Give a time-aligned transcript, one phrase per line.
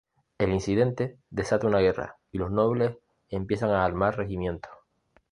[0.39, 2.97] El incidente desata la guerra y los nobles
[3.29, 4.71] empiezan a armar regimientos.